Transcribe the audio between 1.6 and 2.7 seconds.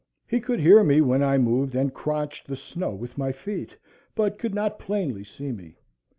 and cronched the